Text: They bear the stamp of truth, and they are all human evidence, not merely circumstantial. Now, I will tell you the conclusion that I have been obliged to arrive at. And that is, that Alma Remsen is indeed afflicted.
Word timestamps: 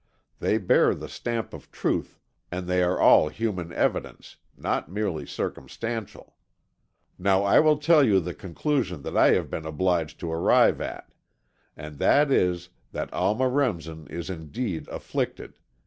They 0.39 0.57
bear 0.57 0.95
the 0.95 1.07
stamp 1.07 1.53
of 1.53 1.69
truth, 1.69 2.17
and 2.51 2.65
they 2.65 2.81
are 2.81 2.99
all 2.99 3.29
human 3.29 3.71
evidence, 3.71 4.37
not 4.57 4.89
merely 4.89 5.27
circumstantial. 5.27 6.37
Now, 7.19 7.43
I 7.43 7.59
will 7.59 7.77
tell 7.77 8.03
you 8.03 8.19
the 8.19 8.33
conclusion 8.33 9.03
that 9.03 9.15
I 9.15 9.33
have 9.35 9.51
been 9.51 9.67
obliged 9.67 10.19
to 10.21 10.31
arrive 10.31 10.81
at. 10.81 11.13
And 11.77 11.99
that 11.99 12.31
is, 12.31 12.69
that 12.91 13.13
Alma 13.13 13.47
Remsen 13.47 14.07
is 14.07 14.31
indeed 14.31 14.87
afflicted. 14.87 15.59